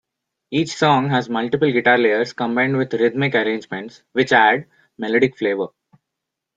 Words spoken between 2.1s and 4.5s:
combined with rhythmic arrangements, which